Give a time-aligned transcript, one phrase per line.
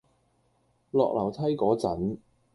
[0.89, 2.17] 落樓梯嗰陣